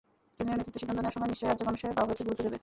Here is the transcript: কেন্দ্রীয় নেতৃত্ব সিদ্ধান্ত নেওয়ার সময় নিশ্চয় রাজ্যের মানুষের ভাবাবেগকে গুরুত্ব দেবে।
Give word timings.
কেন্দ্রীয় 0.35 0.57
নেতৃত্ব 0.59 0.79
সিদ্ধান্ত 0.81 0.99
নেওয়ার 1.01 1.15
সময় 1.17 1.29
নিশ্চয় 1.31 1.47
রাজ্যের 1.49 1.67
মানুষের 1.69 1.95
ভাবাবেগকে 1.97 2.23
গুরুত্ব 2.27 2.41
দেবে। 2.45 2.57